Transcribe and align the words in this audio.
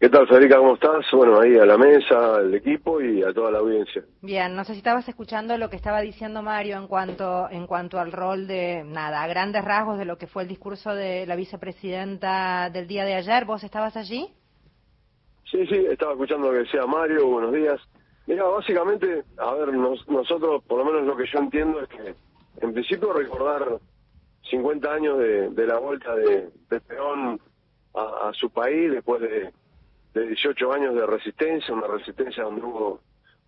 ¿Qué 0.00 0.08
tal, 0.08 0.28
Federica? 0.28 0.58
¿Cómo 0.58 0.74
estás? 0.74 1.04
Bueno, 1.12 1.40
ahí 1.40 1.56
a 1.56 1.66
la 1.66 1.76
mesa, 1.76 2.36
al 2.36 2.54
equipo 2.54 3.00
y 3.00 3.24
a 3.24 3.32
toda 3.32 3.50
la 3.50 3.58
audiencia. 3.58 4.04
Bien, 4.22 4.54
no 4.54 4.62
sé 4.62 4.74
si 4.74 4.78
estabas 4.78 5.08
escuchando 5.08 5.58
lo 5.58 5.68
que 5.68 5.74
estaba 5.74 6.00
diciendo 6.00 6.40
Mario 6.40 6.76
en 6.76 6.86
cuanto, 6.86 7.48
en 7.50 7.66
cuanto 7.66 7.98
al 7.98 8.12
rol 8.12 8.46
de, 8.46 8.84
nada, 8.84 9.24
a 9.24 9.26
grandes 9.26 9.64
rasgos 9.64 9.98
de 9.98 10.04
lo 10.04 10.16
que 10.16 10.28
fue 10.28 10.44
el 10.44 10.48
discurso 10.48 10.94
de 10.94 11.26
la 11.26 11.34
vicepresidenta 11.34 12.70
del 12.70 12.86
día 12.86 13.04
de 13.04 13.14
ayer. 13.14 13.44
¿Vos 13.44 13.64
estabas 13.64 13.96
allí? 13.96 14.32
Sí, 15.50 15.66
sí, 15.66 15.86
estaba 15.90 16.12
escuchando 16.12 16.46
lo 16.46 16.52
que 16.52 16.60
decía 16.60 16.86
Mario. 16.86 17.26
Buenos 17.26 17.52
días. 17.52 17.80
Mira, 18.28 18.44
básicamente, 18.44 19.24
a 19.38 19.52
ver, 19.54 19.74
nosotros, 19.74 20.62
por 20.62 20.78
lo 20.78 20.84
menos 20.84 21.04
lo 21.08 21.16
que 21.16 21.26
yo 21.26 21.40
entiendo 21.40 21.80
es 21.80 21.88
que, 21.88 22.14
en 22.60 22.72
principio, 22.72 23.12
recordar 23.12 23.80
50 24.48 24.92
años 24.92 25.18
de, 25.18 25.66
la 25.66 25.80
vuelta 25.80 26.14
de, 26.14 26.50
de 26.70 26.80
Peón 26.82 27.40
a 27.94 28.30
su 28.34 28.50
país 28.50 28.92
después 28.92 29.20
de 29.20 29.52
de 30.14 30.26
18 30.26 30.72
años 30.72 30.94
de 30.94 31.06
resistencia, 31.06 31.74
una 31.74 31.86
resistencia 31.86 32.44
donde 32.44 32.62
hubo 32.62 33.00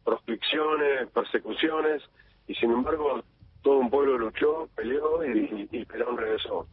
proscripciones, 0.04 1.08
persecuciones, 1.10 2.02
y 2.46 2.54
sin 2.54 2.70
embargo 2.70 3.22
todo 3.62 3.78
un 3.78 3.90
pueblo 3.90 4.18
luchó, 4.18 4.68
peleó 4.74 5.24
y, 5.24 5.68
y, 5.70 5.84
Perón 5.84 6.16
regresó. 6.16 6.66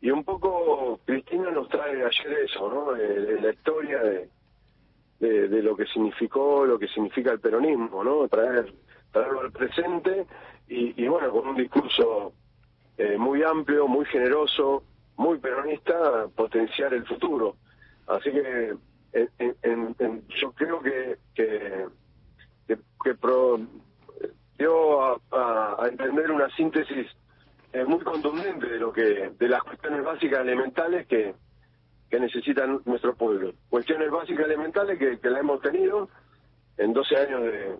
Y 0.00 0.10
un 0.10 0.24
poco 0.24 1.00
Cristina 1.04 1.50
nos 1.50 1.68
trae 1.68 2.04
ayer 2.04 2.32
eso, 2.44 2.70
¿no? 2.70 2.92
De, 2.92 3.40
la 3.40 3.50
historia 3.50 4.00
de, 4.00 4.28
de, 5.48 5.62
lo 5.62 5.76
que 5.76 5.86
significó, 5.86 6.64
lo 6.64 6.78
que 6.78 6.88
significa 6.88 7.32
el 7.32 7.40
peronismo, 7.40 8.02
¿no? 8.02 8.28
Traer, 8.28 8.72
traerlo 9.12 9.40
al 9.40 9.52
presente 9.52 10.26
y, 10.68 11.06
bueno, 11.08 11.30
con 11.32 11.48
un 11.48 11.56
discurso 11.56 12.32
eh, 12.96 13.18
muy 13.18 13.42
amplio, 13.42 13.88
muy 13.88 14.04
generoso, 14.06 14.84
muy 15.20 15.38
peronista, 15.38 16.28
potenciar 16.34 16.94
el 16.94 17.04
futuro. 17.04 17.56
Así 18.06 18.30
que 18.32 18.74
en, 19.12 20.24
yo 20.40 20.52
creo 20.52 20.80
que 20.80 21.18
que, 21.34 21.86
que, 22.66 23.14
dio 24.58 25.20
a, 25.30 25.86
entender 25.90 26.30
una 26.30 26.48
síntesis 26.56 27.06
eh, 27.74 27.84
muy 27.84 28.00
contundente 28.00 28.66
de 28.66 28.78
lo 28.78 28.92
que 28.92 29.30
de 29.38 29.48
las 29.48 29.62
cuestiones 29.62 30.02
básicas 30.02 30.40
elementales 30.40 31.06
que, 31.06 31.34
que 32.08 32.18
necesitan 32.18 32.80
nuestro 32.86 33.14
pueblo. 33.14 33.52
Cuestiones 33.68 34.10
básicas 34.10 34.46
elementales 34.46 34.98
que, 34.98 35.18
que 35.18 35.30
la 35.30 35.40
hemos 35.40 35.60
tenido 35.60 36.08
en 36.78 36.94
12 36.94 37.16
años 37.16 37.42
de, 37.42 37.76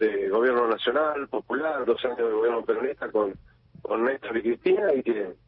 de 0.00 0.28
gobierno 0.30 0.66
nacional, 0.66 1.28
popular, 1.28 1.84
12 1.84 2.06
años 2.08 2.18
de 2.18 2.34
gobierno 2.34 2.64
peronista 2.64 3.08
con, 3.12 3.34
con 3.82 4.04
Néstor 4.04 4.36
y 4.36 4.42
Cristina 4.42 4.92
y 4.94 5.02
que 5.04 5.41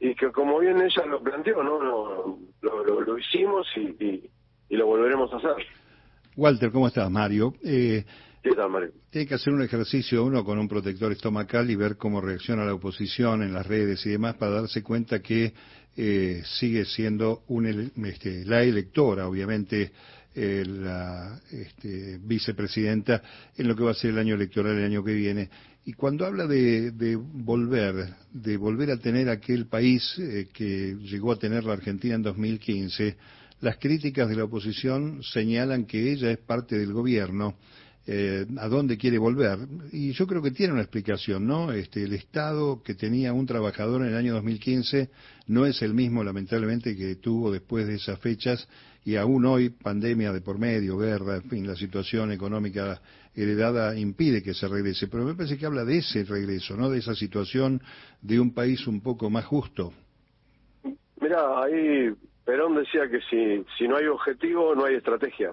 y 0.00 0.14
que 0.14 0.30
como 0.30 0.58
bien 0.58 0.80
ella 0.80 1.06
lo 1.06 1.22
planteó, 1.22 1.62
no, 1.62 1.82
lo, 1.82 2.38
lo, 2.60 3.00
lo, 3.00 3.18
hicimos 3.18 3.66
y, 3.76 4.30
y 4.68 4.76
lo 4.76 4.86
volveremos 4.86 5.32
a 5.32 5.36
hacer. 5.36 5.66
Walter, 6.36 6.70
¿cómo 6.70 6.88
estás? 6.88 7.10
Mario. 7.10 7.54
Eh, 7.64 8.04
¿Qué 8.42 8.50
tal, 8.52 8.70
Mario? 8.70 8.92
Tiene 9.10 9.26
que 9.26 9.34
hacer 9.34 9.52
un 9.52 9.62
ejercicio 9.62 10.24
uno 10.24 10.44
con 10.44 10.58
un 10.58 10.68
protector 10.68 11.10
estomacal 11.10 11.70
y 11.70 11.76
ver 11.76 11.96
cómo 11.96 12.20
reacciona 12.20 12.64
la 12.64 12.74
oposición 12.74 13.42
en 13.42 13.52
las 13.52 13.66
redes 13.66 14.04
y 14.06 14.10
demás 14.10 14.36
para 14.36 14.52
darse 14.60 14.82
cuenta 14.82 15.20
que 15.20 15.54
eh, 15.96 16.42
sigue 16.44 16.84
siendo 16.84 17.42
un, 17.48 17.90
este, 18.04 18.44
la 18.44 18.62
electora, 18.62 19.26
obviamente, 19.26 19.92
eh, 20.36 20.64
la 20.66 21.40
este, 21.50 22.18
vicepresidenta 22.22 23.22
en 23.56 23.66
lo 23.66 23.74
que 23.74 23.84
va 23.84 23.92
a 23.92 23.94
ser 23.94 24.10
el 24.10 24.18
año 24.18 24.34
electoral 24.34 24.76
el 24.76 24.84
año 24.84 25.02
que 25.02 25.14
viene. 25.14 25.48
Y 25.86 25.94
cuando 25.94 26.26
habla 26.26 26.46
de, 26.46 26.90
de 26.90 27.16
volver, 27.16 28.14
de 28.32 28.56
volver 28.58 28.90
a 28.90 28.98
tener 28.98 29.30
aquel 29.30 29.66
país 29.66 30.18
eh, 30.18 30.48
que 30.52 30.96
llegó 31.00 31.32
a 31.32 31.38
tener 31.38 31.64
la 31.64 31.72
Argentina 31.72 32.16
en 32.16 32.22
2015, 32.22 33.16
las 33.60 33.78
críticas 33.78 34.28
de 34.28 34.36
la 34.36 34.44
oposición 34.44 35.22
señalan 35.22 35.86
que 35.86 36.12
ella 36.12 36.30
es 36.30 36.38
parte 36.38 36.76
del 36.76 36.92
gobierno. 36.92 37.56
Eh, 38.08 38.46
a 38.58 38.68
dónde 38.68 38.96
quiere 38.96 39.18
volver. 39.18 39.58
Y 39.90 40.12
yo 40.12 40.28
creo 40.28 40.40
que 40.40 40.52
tiene 40.52 40.72
una 40.72 40.82
explicación, 40.82 41.44
¿no? 41.44 41.72
Este, 41.72 42.04
el 42.04 42.12
Estado 42.12 42.80
que 42.80 42.94
tenía 42.94 43.32
un 43.32 43.46
trabajador 43.46 44.02
en 44.02 44.08
el 44.08 44.16
año 44.16 44.34
2015 44.34 45.10
no 45.48 45.66
es 45.66 45.82
el 45.82 45.92
mismo, 45.92 46.22
lamentablemente, 46.22 46.96
que 46.96 47.16
tuvo 47.16 47.50
después 47.50 47.88
de 47.88 47.96
esas 47.96 48.20
fechas 48.20 48.68
y 49.04 49.16
aún 49.16 49.44
hoy, 49.44 49.70
pandemia 49.70 50.32
de 50.32 50.40
por 50.40 50.58
medio, 50.58 50.98
guerra, 50.98 51.36
en 51.36 51.50
fin, 51.50 51.66
la 51.66 51.74
situación 51.74 52.30
económica 52.30 53.00
heredada 53.34 53.96
impide 53.96 54.40
que 54.40 54.54
se 54.54 54.68
regrese. 54.68 55.08
Pero 55.08 55.24
me 55.24 55.34
parece 55.34 55.58
que 55.58 55.66
habla 55.66 55.84
de 55.84 55.98
ese 55.98 56.24
regreso, 56.24 56.76
¿no? 56.76 56.88
De 56.88 56.98
esa 56.98 57.14
situación 57.14 57.80
de 58.22 58.38
un 58.38 58.54
país 58.54 58.86
un 58.86 59.00
poco 59.00 59.30
más 59.30 59.44
justo. 59.44 59.92
Mira, 61.20 61.62
ahí 61.62 62.12
Perón 62.44 62.76
decía 62.76 63.08
que 63.08 63.20
si, 63.30 63.64
si 63.76 63.88
no 63.88 63.96
hay 63.96 64.06
objetivo, 64.06 64.76
no 64.76 64.84
hay 64.84 64.94
estrategia. 64.94 65.52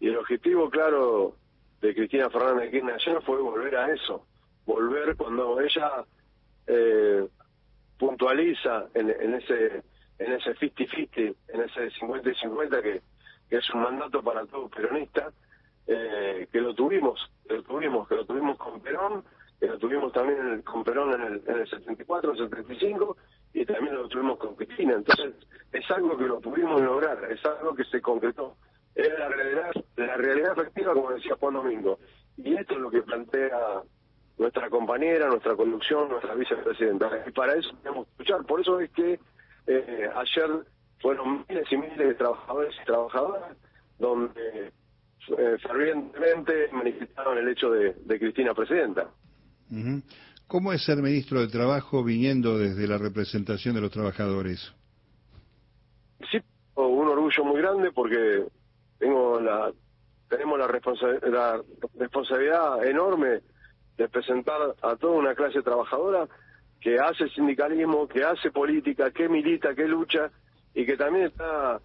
Y 0.00 0.08
el 0.08 0.16
objetivo, 0.16 0.68
claro, 0.68 1.36
de 1.86 1.94
Cristina 1.94 2.30
Fernández 2.30 2.72
de 2.72 2.92
ayer 2.92 3.22
fue 3.22 3.40
volver 3.40 3.76
a 3.76 3.92
eso. 3.92 4.26
Volver 4.64 5.16
cuando 5.16 5.60
ella 5.60 6.04
eh, 6.66 7.26
puntualiza 7.98 8.86
en, 8.94 9.10
en 9.10 9.34
ese 9.34 9.82
en 10.18 10.32
ese 10.32 10.54
50-50, 10.54 11.34
en 11.48 11.60
ese 11.62 11.90
50 11.90 12.30
y 12.30 12.34
50 12.34 12.82
que, 12.82 13.02
es 13.50 13.70
un 13.70 13.82
mandato 13.82 14.22
para 14.22 14.44
todo 14.46 14.68
peronista, 14.68 15.30
eh, 15.86 16.48
que 16.50 16.60
lo 16.60 16.74
tuvimos, 16.74 17.30
lo 17.48 17.62
tuvimos, 17.62 18.08
que 18.08 18.16
lo 18.16 18.24
tuvimos 18.24 18.58
con 18.58 18.80
Perón, 18.80 19.22
que 19.60 19.66
lo 19.66 19.78
tuvimos 19.78 20.12
también 20.12 20.62
con 20.62 20.82
Perón 20.82 21.12
en 21.14 21.20
el, 21.20 21.42
en 21.46 21.60
el 21.60 21.68
74, 21.68 22.32
el 22.32 22.38
75, 22.38 23.16
y 23.54 23.64
también 23.64 23.94
lo 23.94 24.08
tuvimos 24.08 24.38
con 24.38 24.56
Cristina. 24.56 24.94
Entonces, 24.94 25.34
es 25.72 25.90
algo 25.92 26.16
que 26.16 26.24
lo 26.24 26.40
pudimos 26.40 26.80
lograr, 26.80 27.30
es 27.30 27.44
algo 27.44 27.74
que 27.74 27.84
se 27.84 28.00
concretó. 28.00 28.56
Es 28.96 29.16
la 29.16 29.28
la 30.16 30.22
realidad 30.22 30.52
efectiva, 30.52 30.92
como 30.94 31.10
decía 31.10 31.36
Juan 31.38 31.54
Domingo. 31.54 31.98
Y 32.36 32.54
esto 32.54 32.74
es 32.74 32.80
lo 32.80 32.90
que 32.90 33.02
plantea 33.02 33.82
nuestra 34.38 34.68
compañera, 34.68 35.28
nuestra 35.28 35.56
conducción, 35.56 36.08
nuestra 36.08 36.34
vicepresidenta. 36.34 37.10
Y 37.26 37.30
para 37.32 37.54
eso 37.54 37.70
tenemos 37.82 38.06
que 38.06 38.12
luchar. 38.18 38.44
Por 38.44 38.60
eso 38.60 38.80
es 38.80 38.90
que 38.90 39.18
eh, 39.66 40.10
ayer 40.14 40.50
fueron 41.00 41.44
miles 41.48 41.66
y 41.70 41.76
miles 41.76 41.98
de 41.98 42.14
trabajadores 42.14 42.74
y 42.80 42.84
trabajadoras 42.84 43.56
donde 43.98 44.72
eh, 45.38 45.56
fervientemente 45.60 46.68
manifestaron 46.72 47.38
el 47.38 47.48
hecho 47.48 47.70
de, 47.70 47.94
Cristina 48.18 48.54
presidenta. 48.54 49.08
¿Cómo 50.46 50.72
es 50.72 50.84
ser 50.84 50.98
ministro 50.98 51.40
de 51.40 51.48
Trabajo 51.48 52.04
viniendo 52.04 52.58
desde 52.58 52.86
la 52.86 52.98
representación 52.98 53.74
de 53.74 53.80
los 53.80 53.90
trabajadores? 53.90 54.72
Sí, 56.30 56.38
un 56.76 57.08
orgullo 57.08 57.44
muy 57.44 57.60
grande 57.60 57.90
porque 57.92 58.46
tengo 58.98 59.40
la 59.40 59.72
tenemos 60.28 60.58
la, 60.58 60.66
la 61.30 61.62
responsabilidad 61.98 62.84
enorme 62.84 63.40
de 63.96 64.08
presentar 64.08 64.74
a 64.82 64.96
toda 64.96 65.14
una 65.14 65.34
clase 65.34 65.62
trabajadora 65.62 66.28
que 66.80 66.98
hace 66.98 67.28
sindicalismo, 67.30 68.06
que 68.06 68.22
hace 68.24 68.50
política, 68.50 69.10
que 69.10 69.28
milita, 69.28 69.74
que 69.74 69.88
lucha 69.88 70.30
y 70.74 70.84
que 70.84 70.96
también 70.96 71.26
está 71.26 71.80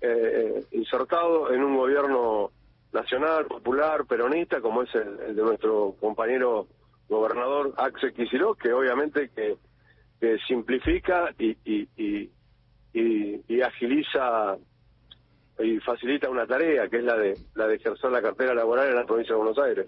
eh, 0.00 0.64
insertado 0.72 1.52
en 1.52 1.62
un 1.62 1.76
gobierno 1.76 2.52
nacional, 2.92 3.46
popular, 3.46 4.06
peronista, 4.06 4.60
como 4.60 4.82
es 4.82 4.94
el 4.94 5.34
de 5.34 5.42
nuestro 5.42 5.96
compañero 6.00 6.66
gobernador 7.08 7.74
Axel 7.76 8.12
Kicillof, 8.12 8.58
que 8.58 8.72
obviamente 8.72 9.30
que, 9.30 9.56
simplifica 10.48 11.30
y, 11.38 11.56
y, 11.64 12.30
y, 12.94 13.60
agiliza 13.60 14.56
y 15.58 15.78
facilita 15.80 16.28
una 16.28 16.46
tarea, 16.46 16.88
que 16.88 16.98
es 16.98 17.04
la 17.04 17.16
de, 17.16 17.34
la 17.54 17.66
de 17.66 17.76
ejercer 17.76 18.10
la 18.10 18.22
cartera 18.22 18.54
laboral 18.54 18.88
en 18.88 18.96
la 18.96 19.04
provincia 19.04 19.34
de 19.34 19.38
Buenos 19.38 19.58
Aires. 19.58 19.86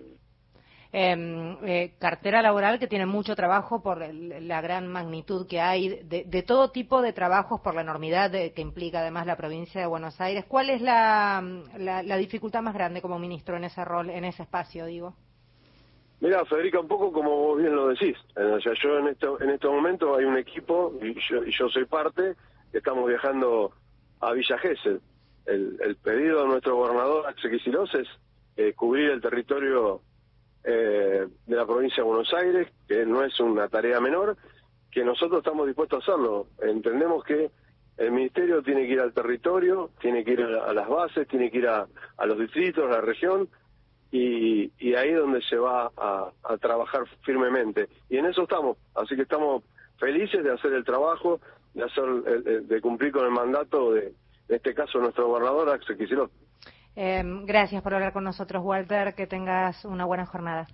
Em, 0.90 1.58
eh, 1.66 1.92
cartera 1.98 2.40
laboral 2.40 2.78
que 2.78 2.86
tiene 2.86 3.04
mucho 3.04 3.36
trabajo 3.36 3.82
por 3.82 3.98
la 4.00 4.60
gran 4.62 4.88
magnitud 4.88 5.46
que 5.46 5.60
hay 5.60 6.02
de, 6.02 6.42
todo 6.42 6.70
tipo 6.70 7.02
de 7.02 7.12
trabajos 7.12 7.60
por 7.60 7.74
la 7.74 7.82
enormidad 7.82 8.30
que 8.30 8.62
implica 8.62 9.00
además 9.00 9.26
la 9.26 9.36
provincia 9.36 9.82
de 9.82 9.86
Buenos 9.86 10.18
Aires. 10.18 10.46
¿Cuál 10.48 10.70
es 10.70 10.80
la, 10.80 11.44
la 11.76 12.16
dificultad 12.16 12.62
más 12.62 12.72
grande 12.72 13.02
como 13.02 13.18
ministro 13.18 13.56
en 13.56 13.64
ese 13.64 13.84
rol, 13.84 14.08
en 14.08 14.24
ese 14.24 14.44
espacio, 14.44 14.86
digo? 14.86 15.14
Mira, 16.20 16.44
Federica, 16.46 16.80
un 16.80 16.88
poco 16.88 17.12
como 17.12 17.30
vos 17.30 17.58
bien 17.58 17.76
lo 17.76 17.88
decís. 17.88 18.16
O 18.34 18.60
sea, 18.60 18.72
yo 18.82 18.98
en, 18.98 19.08
esto, 19.08 19.40
en 19.40 19.50
este 19.50 19.68
momento 19.68 20.16
hay 20.16 20.24
un 20.24 20.36
equipo 20.36 20.92
y 21.00 21.14
yo, 21.28 21.44
y 21.44 21.52
yo 21.52 21.68
soy 21.68 21.84
parte, 21.84 22.34
estamos 22.72 23.06
viajando 23.06 23.72
a 24.20 24.32
Villa 24.32 24.58
Gesell. 24.58 25.00
El, 25.48 25.78
el 25.80 25.96
pedido 25.96 26.42
de 26.42 26.48
nuestro 26.48 26.76
gobernador, 26.76 27.26
Axel 27.26 27.50
Kicillof, 27.50 27.94
es 27.94 28.08
eh, 28.56 28.74
cubrir 28.74 29.10
el 29.10 29.20
territorio 29.20 30.02
eh, 30.64 31.28
de 31.46 31.56
la 31.56 31.64
provincia 31.64 32.02
de 32.02 32.08
Buenos 32.08 32.34
Aires, 32.34 32.68
que 32.88 33.06
no 33.06 33.22
es 33.22 33.38
una 33.40 33.68
tarea 33.68 34.00
menor, 34.00 34.36
que 34.90 35.04
nosotros 35.04 35.38
estamos 35.38 35.66
dispuestos 35.66 36.00
a 36.00 36.12
hacerlo. 36.12 36.48
Entendemos 36.60 37.24
que 37.24 37.50
el 37.96 38.10
ministerio 38.10 38.62
tiene 38.62 38.86
que 38.86 38.94
ir 38.94 39.00
al 39.00 39.12
territorio, 39.12 39.90
tiene 40.00 40.24
que 40.24 40.32
ir 40.32 40.42
a, 40.42 40.72
las 40.72 40.88
bases, 40.88 41.28
tiene 41.28 41.50
que 41.50 41.58
ir 41.58 41.68
a, 41.68 41.86
a 42.16 42.26
los 42.26 42.38
distritos, 42.38 42.84
a 42.84 42.96
la 42.96 43.00
región, 43.00 43.48
y, 44.10 44.72
y 44.78 44.94
ahí 44.94 45.10
es 45.10 45.18
donde 45.18 45.40
se 45.42 45.56
va 45.56 45.92
a, 45.96 46.32
trabajar 46.60 47.04
firmemente. 47.22 47.88
Y 48.08 48.16
en 48.16 48.26
eso 48.26 48.42
estamos, 48.42 48.76
así 48.94 49.14
que 49.14 49.22
estamos 49.22 49.62
felices 49.98 50.42
de 50.42 50.52
hacer 50.52 50.72
el 50.72 50.84
trabajo, 50.84 51.40
de 51.74 51.84
hacer 51.84 52.04
de 52.64 52.80
cumplir 52.80 53.12
con 53.12 53.24
el 53.24 53.30
mandato 53.30 53.92
de, 53.92 54.12
en 54.48 54.56
este 54.56 54.74
caso 54.74 54.98
nuestro 54.98 55.28
gobernador 55.28 55.70
Axel 55.70 55.96
Kicillof. 55.96 56.30
Eh, 56.96 57.22
gracias 57.44 57.82
por 57.82 57.94
hablar 57.94 58.12
con 58.12 58.24
nosotros, 58.24 58.62
Walter. 58.64 59.14
Que 59.14 59.26
tengas 59.26 59.84
una 59.84 60.04
buena 60.04 60.26
jornada. 60.26 60.66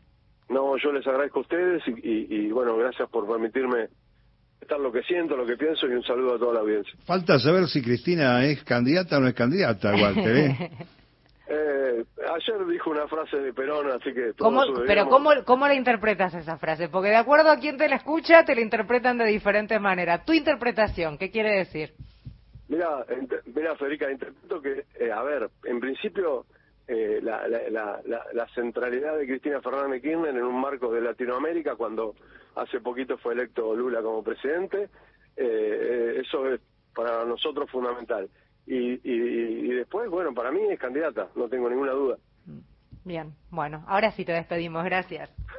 No, 0.48 0.76
yo 0.76 0.92
les 0.92 1.06
agradezco 1.06 1.40
a 1.40 1.42
ustedes 1.42 1.82
y, 1.86 2.50
bueno, 2.50 2.76
gracias 2.76 3.08
por 3.08 3.26
permitirme 3.26 3.88
estar 4.60 4.78
lo 4.78 4.92
que 4.92 5.02
siento, 5.02 5.36
lo 5.36 5.46
que 5.46 5.56
pienso 5.56 5.86
y 5.86 5.92
un 5.92 6.02
saludo 6.02 6.34
a 6.34 6.38
toda 6.38 6.54
la 6.54 6.60
audiencia. 6.60 6.92
Falta 7.04 7.38
saber 7.38 7.66
si 7.66 7.82
Cristina 7.82 8.44
es 8.44 8.62
candidata 8.64 9.18
o 9.18 9.20
no 9.20 9.28
es 9.28 9.34
candidata, 9.34 9.92
Walter. 9.92 10.36
¿eh? 10.36 10.70
eh 11.48 12.04
ayer 12.34 12.66
dijo 12.66 12.90
una 12.90 13.06
frase 13.06 13.38
de 13.38 13.52
Perón, 13.52 13.90
así 13.90 14.12
que... 14.12 14.32
pero 14.86 15.08
¿cómo, 15.08 15.30
¿cómo 15.44 15.66
la 15.66 15.74
interpretas 15.74 16.34
esa 16.34 16.58
frase? 16.58 16.88
Porque 16.88 17.08
de 17.08 17.16
acuerdo 17.16 17.50
a 17.50 17.58
quien 17.58 17.76
te 17.76 17.88
la 17.88 17.96
escucha, 17.96 18.44
te 18.44 18.54
la 18.54 18.60
interpretan 18.60 19.18
de 19.18 19.26
diferentes 19.26 19.80
maneras. 19.80 20.24
¿Tu 20.24 20.32
interpretación 20.32 21.18
qué 21.18 21.30
quiere 21.30 21.56
decir? 21.56 21.94
Mira, 22.68 23.04
mira 23.54 23.76
Federica, 23.76 24.10
interpreto 24.10 24.60
que, 24.60 24.86
eh, 24.98 25.12
a 25.12 25.22
ver, 25.22 25.50
en 25.64 25.80
principio 25.80 26.46
eh, 26.86 27.20
la, 27.22 27.46
la, 27.48 28.00
la, 28.32 28.48
centralidad 28.54 29.16
de 29.16 29.26
Cristina 29.26 29.60
Fernández 29.60 30.02
Kirchner 30.02 30.36
en 30.36 30.42
un 30.42 30.60
marco 30.60 30.92
de 30.92 31.00
Latinoamérica, 31.00 31.76
cuando 31.76 32.14
hace 32.56 32.80
poquito 32.80 33.16
fue 33.18 33.34
electo 33.34 33.74
Lula 33.74 34.02
como 34.02 34.22
presidente, 34.22 34.88
eh, 35.36 36.22
eso 36.24 36.46
es 36.48 36.60
para 36.94 37.24
nosotros 37.24 37.70
fundamental. 37.70 38.28
Y, 38.66 39.00
y, 39.02 39.68
después, 39.74 40.08
bueno, 40.08 40.32
para 40.32 40.50
mí 40.50 40.60
es 40.70 40.78
candidata, 40.78 41.28
no 41.34 41.48
tengo 41.48 41.68
ninguna 41.68 41.92
duda. 41.92 42.18
Bien, 43.04 43.34
bueno, 43.50 43.84
ahora 43.86 44.10
sí 44.12 44.24
te 44.24 44.32
despedimos, 44.32 44.84
gracias. 44.84 45.30